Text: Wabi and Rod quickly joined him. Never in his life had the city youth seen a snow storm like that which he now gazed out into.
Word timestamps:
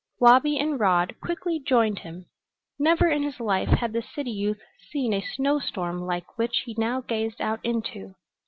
Wabi 0.19 0.57
and 0.57 0.79
Rod 0.79 1.13
quickly 1.21 1.59
joined 1.59 1.99
him. 1.99 2.25
Never 2.79 3.07
in 3.07 3.21
his 3.21 3.39
life 3.39 3.67
had 3.69 3.93
the 3.93 4.01
city 4.01 4.31
youth 4.31 4.59
seen 4.89 5.13
a 5.13 5.21
snow 5.21 5.59
storm 5.59 6.01
like 6.07 6.25
that 6.25 6.37
which 6.37 6.63
he 6.65 6.73
now 6.75 7.01
gazed 7.01 7.39
out 7.39 7.59
into. 7.63 8.15